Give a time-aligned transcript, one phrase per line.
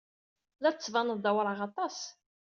[0.61, 1.97] La d-tettbaned d awraɣ aṭas.